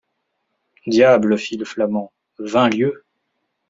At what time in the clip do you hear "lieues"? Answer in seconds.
2.69-3.05